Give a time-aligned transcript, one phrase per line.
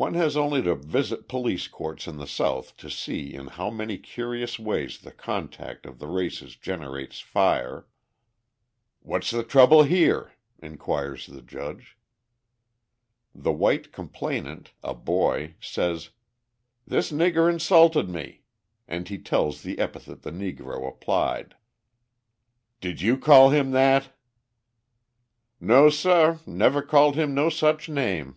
[0.00, 3.98] One has only to visit police courts in the South to see in how many
[3.98, 7.88] curious ways the contact of the races generates fire.
[9.00, 11.98] "What's the trouble here?" inquires the judge.
[13.34, 16.10] The white complainant a boy says:
[16.86, 18.42] "This nigger insulted me!"
[18.86, 21.56] and he tells the epithet the Negro applied.
[22.80, 24.16] "Did you call him that?"
[25.60, 28.36] "No sah, I never called him no such name."